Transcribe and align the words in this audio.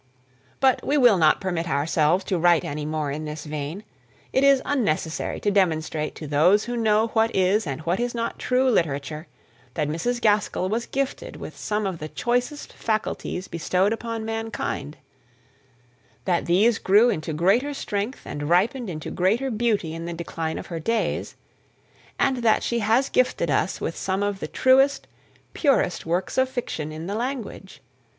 But 0.59 0.83
we 0.83 0.97
will 0.97 1.19
not 1.19 1.39
permit 1.39 1.69
ourselves 1.69 2.23
to 2.23 2.39
write 2.39 2.63
any 2.65 2.87
more 2.87 3.11
in 3.11 3.25
this 3.25 3.45
vein. 3.45 3.83
It 4.33 4.43
is 4.43 4.59
unnecessary 4.65 5.39
to 5.41 5.51
demonstrate 5.51 6.15
to 6.15 6.25
those 6.25 6.63
who 6.63 6.75
know 6.75 7.09
what 7.09 7.29
is 7.35 7.67
and 7.67 7.81
what 7.81 7.99
is 7.99 8.15
not 8.15 8.39
true 8.39 8.67
literature 8.67 9.27
that 9.75 9.87
Mrs. 9.87 10.19
Gaskell 10.19 10.69
was 10.69 10.87
gifted 10.87 11.35
with 11.35 11.55
some 11.55 11.85
of 11.85 11.99
the 11.99 12.09
choicest 12.09 12.73
faculties 12.73 13.47
bestowed 13.47 13.93
upon 13.93 14.25
mankind; 14.25 14.97
that 16.25 16.47
these 16.47 16.79
grew 16.79 17.11
into 17.11 17.31
greater 17.31 17.71
strength 17.75 18.21
and 18.25 18.49
ripened 18.49 18.89
into 18.89 19.11
greater 19.11 19.51
beauty 19.51 19.93
in 19.93 20.05
the 20.05 20.13
decline 20.13 20.57
of 20.57 20.65
her 20.65 20.79
days; 20.79 21.35
and 22.17 22.37
that 22.37 22.63
she 22.63 22.79
has 22.79 23.07
gifted 23.07 23.51
us 23.51 23.79
with 23.79 23.95
some 23.95 24.23
of 24.23 24.39
the 24.39 24.47
truest, 24.47 25.05
purest 25.53 26.07
works 26.07 26.39
of 26.39 26.49
fiction 26.49 26.91
in 26.91 27.05
the 27.05 27.13
language. 27.13 27.83